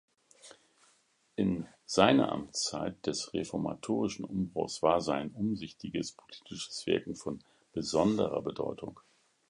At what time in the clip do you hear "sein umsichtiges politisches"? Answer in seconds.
4.99-6.87